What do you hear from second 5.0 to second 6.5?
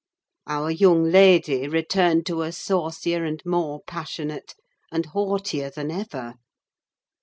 haughtier than ever.